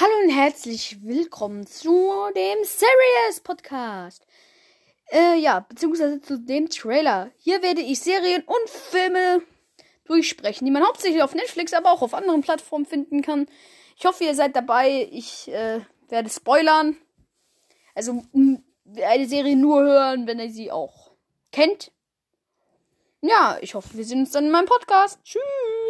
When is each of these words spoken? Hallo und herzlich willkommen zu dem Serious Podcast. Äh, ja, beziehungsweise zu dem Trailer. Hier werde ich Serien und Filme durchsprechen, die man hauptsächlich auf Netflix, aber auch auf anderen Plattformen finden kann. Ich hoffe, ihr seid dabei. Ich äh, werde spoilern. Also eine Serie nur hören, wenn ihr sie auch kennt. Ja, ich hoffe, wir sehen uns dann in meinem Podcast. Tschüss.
Hallo 0.00 0.14
und 0.24 0.30
herzlich 0.30 0.96
willkommen 1.02 1.66
zu 1.66 2.10
dem 2.34 2.64
Serious 2.64 3.40
Podcast. 3.44 4.26
Äh, 5.12 5.38
ja, 5.38 5.60
beziehungsweise 5.60 6.22
zu 6.22 6.38
dem 6.38 6.70
Trailer. 6.70 7.30
Hier 7.36 7.60
werde 7.60 7.82
ich 7.82 8.00
Serien 8.00 8.42
und 8.44 8.70
Filme 8.70 9.42
durchsprechen, 10.06 10.64
die 10.64 10.70
man 10.70 10.86
hauptsächlich 10.86 11.22
auf 11.22 11.34
Netflix, 11.34 11.74
aber 11.74 11.92
auch 11.92 12.00
auf 12.00 12.14
anderen 12.14 12.40
Plattformen 12.40 12.86
finden 12.86 13.20
kann. 13.20 13.46
Ich 13.94 14.06
hoffe, 14.06 14.24
ihr 14.24 14.34
seid 14.34 14.56
dabei. 14.56 15.06
Ich 15.12 15.48
äh, 15.48 15.80
werde 16.08 16.30
spoilern. 16.30 16.96
Also 17.94 18.22
eine 18.32 19.28
Serie 19.28 19.54
nur 19.54 19.82
hören, 19.82 20.26
wenn 20.26 20.40
ihr 20.40 20.50
sie 20.50 20.72
auch 20.72 21.10
kennt. 21.52 21.92
Ja, 23.20 23.58
ich 23.60 23.74
hoffe, 23.74 23.98
wir 23.98 24.04
sehen 24.06 24.20
uns 24.20 24.30
dann 24.30 24.46
in 24.46 24.50
meinem 24.50 24.64
Podcast. 24.64 25.22
Tschüss. 25.24 25.42